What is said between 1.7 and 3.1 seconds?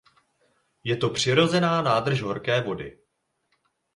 nádrž horké vody.